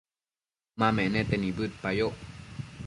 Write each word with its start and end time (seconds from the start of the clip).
ma 0.79 0.87
menete 0.95 1.35
nibëdpayoc 1.37 2.15